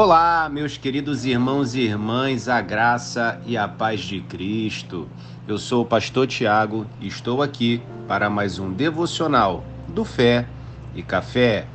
Olá, 0.00 0.48
meus 0.48 0.78
queridos 0.78 1.24
irmãos 1.24 1.74
e 1.74 1.80
irmãs, 1.80 2.48
a 2.48 2.60
graça 2.60 3.40
e 3.44 3.56
a 3.56 3.66
paz 3.66 3.98
de 3.98 4.20
Cristo. 4.20 5.08
Eu 5.44 5.58
sou 5.58 5.82
o 5.82 5.84
pastor 5.84 6.24
Tiago 6.28 6.86
e 7.00 7.08
estou 7.08 7.42
aqui 7.42 7.82
para 8.06 8.30
mais 8.30 8.60
um 8.60 8.72
devocional 8.72 9.64
do 9.88 10.04
Fé 10.04 10.46
e 10.94 11.02
Café. 11.02 11.66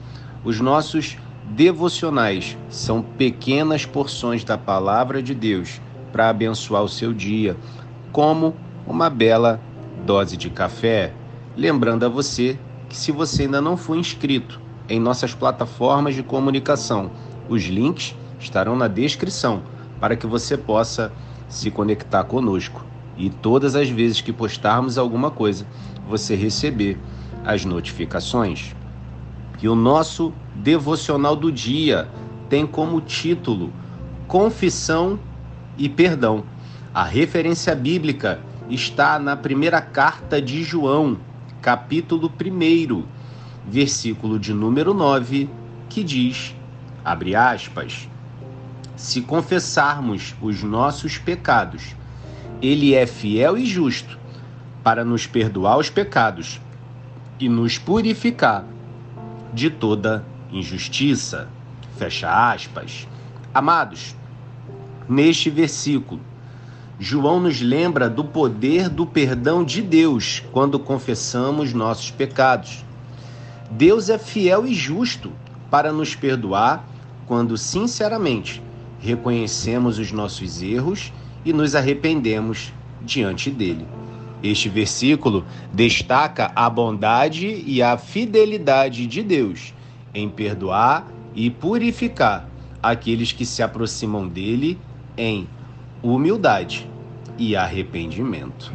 Os 0.41 0.61
nossos 0.61 1.17
devocionais 1.49 2.57
são 2.69 3.01
pequenas 3.01 3.85
porções 3.85 4.45
da 4.45 4.57
palavra 4.57 5.21
de 5.21 5.35
Deus 5.35 5.81
para 6.13 6.29
abençoar 6.29 6.81
o 6.81 6.87
seu 6.87 7.11
dia, 7.11 7.57
como 8.13 8.55
uma 8.87 9.09
bela 9.09 9.59
dose 10.05 10.37
de 10.37 10.49
café. 10.49 11.11
Lembrando 11.57 12.05
a 12.05 12.09
você 12.09 12.57
que 12.87 12.95
se 12.95 13.11
você 13.11 13.41
ainda 13.41 13.59
não 13.59 13.75
for 13.75 13.97
inscrito 13.97 14.61
em 14.87 14.97
nossas 14.97 15.35
plataformas 15.35 16.15
de 16.15 16.23
comunicação, 16.23 17.11
os 17.49 17.63
links 17.63 18.15
estarão 18.43 18.75
na 18.75 18.87
descrição 18.87 19.63
para 19.99 20.15
que 20.15 20.27
você 20.27 20.57
possa 20.57 21.11
se 21.47 21.71
conectar 21.71 22.23
conosco 22.25 22.85
e 23.17 23.29
todas 23.29 23.75
as 23.75 23.89
vezes 23.89 24.21
que 24.21 24.33
postarmos 24.33 24.97
alguma 24.97 25.29
coisa, 25.29 25.65
você 26.07 26.35
receber 26.35 26.97
as 27.45 27.63
notificações. 27.63 28.75
E 29.61 29.69
o 29.69 29.75
nosso 29.75 30.33
devocional 30.55 31.35
do 31.35 31.51
dia 31.51 32.09
tem 32.49 32.65
como 32.65 32.99
título 32.99 33.71
Confissão 34.27 35.19
e 35.77 35.87
Perdão. 35.87 36.43
A 36.93 37.03
referência 37.03 37.73
bíblica 37.75 38.39
está 38.69 39.17
na 39.19 39.35
primeira 39.35 39.81
carta 39.81 40.41
de 40.41 40.63
João, 40.63 41.17
capítulo 41.61 42.29
1, 42.29 43.03
versículo 43.65 44.37
de 44.37 44.53
número 44.53 44.93
9, 44.93 45.49
que 45.87 46.03
diz: 46.03 46.55
abre 47.03 47.35
aspas, 47.35 48.09
se 49.03 49.19
confessarmos 49.19 50.33
os 50.41 50.63
nossos 50.63 51.17
pecados, 51.17 51.93
ele 52.61 52.95
é 52.95 53.05
fiel 53.05 53.57
e 53.57 53.65
justo 53.65 54.17
para 54.81 55.03
nos 55.03 55.27
perdoar 55.27 55.77
os 55.77 55.89
pecados 55.89 56.61
e 57.37 57.49
nos 57.49 57.77
purificar 57.77 58.63
de 59.53 59.69
toda 59.69 60.23
injustiça. 60.49 61.49
Fecha 61.97 62.31
aspas. 62.53 63.05
Amados, 63.53 64.15
neste 65.09 65.49
versículo, 65.49 66.21
João 66.97 67.41
nos 67.41 67.59
lembra 67.59 68.09
do 68.09 68.23
poder 68.23 68.87
do 68.87 69.05
perdão 69.05 69.65
de 69.65 69.81
Deus 69.81 70.41
quando 70.53 70.79
confessamos 70.79 71.73
nossos 71.73 72.09
pecados. 72.09 72.85
Deus 73.69 74.09
é 74.09 74.17
fiel 74.17 74.65
e 74.65 74.73
justo 74.73 75.29
para 75.69 75.91
nos 75.91 76.15
perdoar 76.15 76.87
quando 77.27 77.57
sinceramente 77.57 78.63
reconhecemos 79.03 79.99
os 79.99 80.13
nossos 80.13 80.63
erros 80.63 81.11
e 81.43 81.51
nos 81.51 81.75
arrependemos 81.75 82.71
diante 83.01 83.51
dele. 83.51 83.85
Este 84.41 84.69
versículo 84.69 85.43
destaca 85.73 86.51
a 86.55 86.69
bondade 86.69 87.63
e 87.65 87.83
a 87.83 87.97
fidelidade 87.97 89.05
de 89.05 89.21
Deus 89.21 89.73
em 90.13 90.29
perdoar 90.29 91.07
e 91.35 91.49
purificar 91.49 92.47
aqueles 92.81 93.33
que 93.33 93.45
se 93.45 93.61
aproximam 93.61 94.27
dele 94.27 94.79
em 95.17 95.47
humildade 96.01 96.87
e 97.37 97.55
arrependimento. 97.55 98.71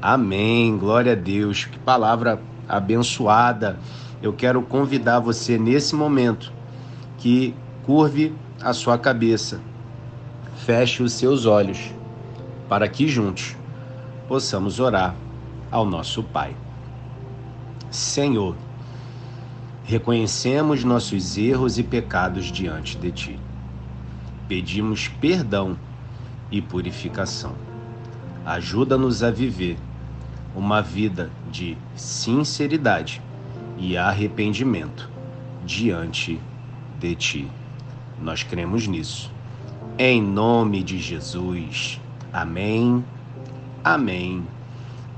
Amém. 0.00 0.76
Glória 0.76 1.12
a 1.12 1.16
Deus. 1.16 1.64
Que 1.64 1.78
palavra 1.78 2.40
abençoada. 2.68 3.78
Eu 4.22 4.32
quero 4.32 4.60
convidar 4.62 5.20
você 5.20 5.56
nesse 5.56 5.94
momento 5.94 6.52
que 7.18 7.54
curve 7.84 8.34
a 8.62 8.72
sua 8.72 8.96
cabeça, 8.96 9.60
feche 10.64 11.02
os 11.02 11.12
seus 11.12 11.46
olhos, 11.46 11.92
para 12.68 12.88
que 12.88 13.08
juntos 13.08 13.56
possamos 14.28 14.78
orar 14.78 15.16
ao 15.70 15.84
nosso 15.84 16.22
Pai. 16.22 16.54
Senhor, 17.90 18.54
reconhecemos 19.84 20.84
nossos 20.84 21.36
erros 21.36 21.76
e 21.76 21.82
pecados 21.82 22.46
diante 22.46 22.96
de 22.96 23.10
Ti. 23.10 23.40
Pedimos 24.48 25.08
perdão 25.08 25.76
e 26.50 26.62
purificação. 26.62 27.54
Ajuda-nos 28.44 29.22
a 29.22 29.30
viver 29.30 29.76
uma 30.54 30.80
vida 30.80 31.30
de 31.50 31.76
sinceridade 31.96 33.20
e 33.76 33.96
arrependimento 33.96 35.10
diante 35.64 36.40
de 37.00 37.14
Ti. 37.16 37.61
Nós 38.22 38.44
cremos 38.44 38.86
nisso. 38.86 39.32
Em 39.98 40.22
nome 40.22 40.82
de 40.82 40.98
Jesus. 40.98 42.00
Amém, 42.32 43.04
amém 43.82 44.46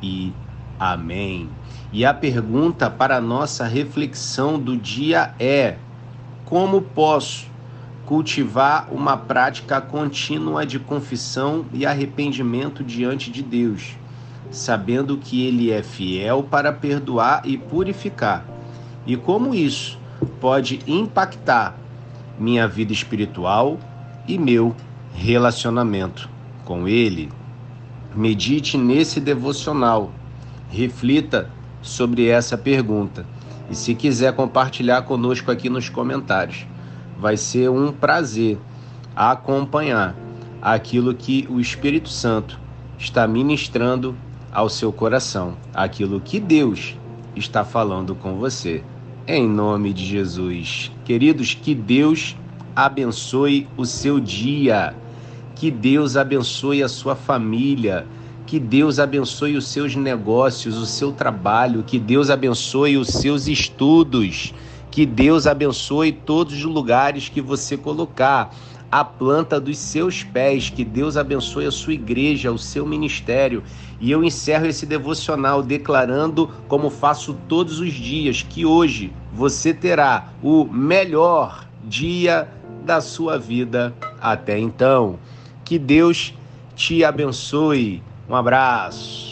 e 0.03 0.33
amém. 0.81 1.51
E 1.93 2.05
a 2.05 2.15
pergunta 2.15 2.91
para 2.91 3.19
a 3.19 3.21
nossa 3.21 3.67
reflexão 3.67 4.59
do 4.59 4.75
dia 4.75 5.35
é: 5.39 5.77
como 6.47 6.81
posso 6.81 7.47
cultivar 8.07 8.89
uma 8.91 9.19
prática 9.19 9.81
contínua 9.83 10.65
de 10.65 10.79
confissão 10.79 11.67
e 11.75 11.85
arrependimento 11.85 12.83
diante 12.83 13.31
de 13.31 13.43
Deus, 13.43 13.97
sabendo 14.51 15.19
que 15.19 15.47
Ele 15.47 15.71
é 15.71 15.83
fiel 15.83 16.43
para 16.43 16.73
perdoar 16.73 17.43
e 17.45 17.59
purificar. 17.59 18.47
E 19.07 19.15
como 19.15 19.55
isso 19.55 19.99
pode 20.41 20.81
impactar 20.87 21.84
minha 22.39 22.67
vida 22.67 22.93
espiritual 22.93 23.79
e 24.27 24.39
meu 24.39 24.75
relacionamento 25.15 26.29
com 26.65 26.89
Ele. 26.89 27.31
Medite 28.15 28.77
nesse 28.77 29.21
devocional, 29.21 30.13
reflita 30.71 31.51
sobre 31.83 32.29
essa 32.29 32.57
pergunta 32.57 33.27
e, 33.71 33.75
se 33.75 33.95
quiser 33.95 34.35
compartilhar 34.35 35.03
conosco 35.03 35.51
aqui 35.51 35.69
nos 35.69 35.89
comentários 35.89 36.67
vai 37.19 37.37
ser 37.37 37.71
um 37.71 37.93
prazer 37.93 38.59
acompanhar 39.15 40.15
aquilo 40.61 41.15
que 41.15 41.47
o 41.51 41.61
Espírito 41.61 42.09
Santo 42.09 42.59
está 42.99 43.27
ministrando 43.27 44.17
ao 44.53 44.69
seu 44.69 44.93
coração, 44.93 45.57
aquilo 45.73 46.21
que 46.21 46.39
Deus 46.39 46.97
está 47.35 47.65
falando 47.65 48.15
com 48.15 48.37
você. 48.37 48.83
Em 49.27 49.49
nome 49.49 49.95
de 49.95 50.05
Jesus. 50.05 50.93
Queridos, 51.03 51.55
que 51.55 51.75
Deus 51.75 52.37
abençoe 52.77 53.67
o 53.75 53.87
seu 53.87 54.21
dia. 54.21 54.95
Que 55.55 55.71
Deus 55.71 56.15
abençoe 56.15 56.83
a 56.83 56.89
sua 56.91 57.17
família. 57.17 58.07
Que 58.47 58.61
Deus 58.61 58.99
abençoe 58.99 59.57
os 59.57 59.67
seus 59.67 59.97
negócios, 59.97 60.77
o 60.77 60.85
seu 60.85 61.11
trabalho. 61.11 61.83
Que 61.83 61.99
Deus 61.99 62.29
abençoe 62.29 62.99
os 62.99 63.09
seus 63.09 63.49
estudos. 63.49 64.53
Que 64.91 65.07
Deus 65.07 65.47
abençoe 65.47 66.13
todos 66.13 66.53
os 66.55 66.65
lugares 66.65 67.31
que 67.31 67.41
você 67.41 67.79
colocar, 67.79 68.55
a 68.95 69.05
planta 69.05 69.59
dos 69.59 69.77
seus 69.77 70.23
pés. 70.23 70.71
Que 70.71 70.85
Deus 70.85 71.17
abençoe 71.17 71.67
a 71.67 71.71
sua 71.73 71.95
igreja, 71.95 72.53
o 72.53 72.59
seu 72.59 72.87
ministério. 72.87 73.65
E 74.01 74.09
eu 74.09 74.23
encerro 74.23 74.67
esse 74.67 74.87
devocional 74.87 75.65
declarando, 75.65 76.49
como 76.69 76.89
faço 76.89 77.37
todos 77.49 77.81
os 77.81 77.93
dias, 77.93 78.47
que 78.49 78.65
hoje 78.65 79.13
você 79.33 79.75
terá 79.75 80.29
o 80.41 80.65
melhor 80.65 81.67
dia 81.83 82.49
da 82.85 83.01
sua 83.01 83.37
vida 83.37 83.93
até 84.21 84.61
então. 84.61 85.19
Que 85.65 85.77
Deus 85.77 86.33
te 86.77 87.03
abençoe. 87.03 88.01
Um 88.29 88.37
abraço. 88.37 89.24